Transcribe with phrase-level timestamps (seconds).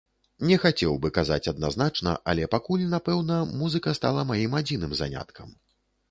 [0.51, 5.53] Не хацеў бы казаць адназначна, але пакуль, напэўна, музыка стала маім адзіным заняткам.